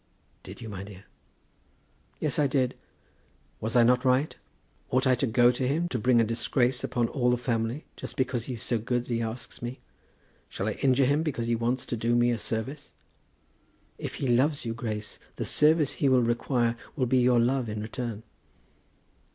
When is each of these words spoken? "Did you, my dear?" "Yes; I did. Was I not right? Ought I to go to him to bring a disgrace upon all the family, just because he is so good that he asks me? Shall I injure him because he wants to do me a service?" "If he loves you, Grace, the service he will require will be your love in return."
"Did 0.41 0.61
you, 0.61 0.67
my 0.67 0.83
dear?" 0.83 1.03
"Yes; 2.19 2.39
I 2.39 2.47
did. 2.47 2.73
Was 3.59 3.75
I 3.75 3.83
not 3.83 4.03
right? 4.03 4.35
Ought 4.89 5.05
I 5.05 5.13
to 5.13 5.27
go 5.27 5.51
to 5.51 5.67
him 5.67 5.87
to 5.89 5.99
bring 5.99 6.19
a 6.19 6.23
disgrace 6.23 6.83
upon 6.83 7.07
all 7.09 7.29
the 7.29 7.37
family, 7.37 7.85
just 7.95 8.17
because 8.17 8.45
he 8.45 8.53
is 8.53 8.63
so 8.63 8.79
good 8.79 9.03
that 9.03 9.11
he 9.13 9.21
asks 9.21 9.61
me? 9.61 9.79
Shall 10.49 10.67
I 10.67 10.71
injure 10.71 11.05
him 11.05 11.21
because 11.21 11.45
he 11.45 11.55
wants 11.55 11.85
to 11.85 11.95
do 11.95 12.15
me 12.15 12.31
a 12.31 12.39
service?" 12.39 12.93
"If 13.99 14.15
he 14.15 14.27
loves 14.27 14.65
you, 14.65 14.73
Grace, 14.73 15.19
the 15.35 15.45
service 15.45 15.91
he 15.91 16.09
will 16.09 16.23
require 16.23 16.75
will 16.95 17.05
be 17.05 17.19
your 17.19 17.39
love 17.39 17.69
in 17.69 17.79
return." 17.79 18.23